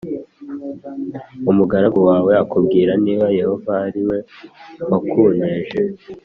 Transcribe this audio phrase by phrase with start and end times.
[1.51, 4.17] Umugaragu wawe akubwira niba yehova ari we
[4.89, 5.77] wakunteje